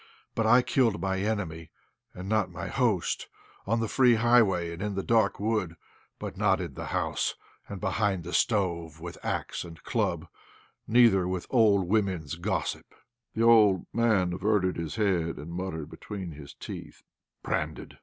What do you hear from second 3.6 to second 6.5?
on the free highway and in the dark wood, but